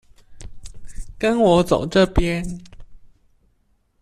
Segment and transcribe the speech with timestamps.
[1.19, 2.63] 跟我走這邊